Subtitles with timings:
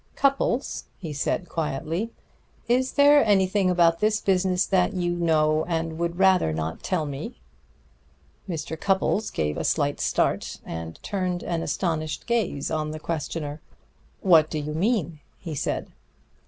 [0.15, 2.11] "Cupples," he said quietly,
[2.67, 7.39] "is there anything about this business that you know and would rather not tell me?"
[8.49, 8.75] Mr.
[8.79, 13.61] Cupples gave a slight start, and turned an astonished gaze on the questioner.
[14.21, 15.91] "What do you mean?" he said.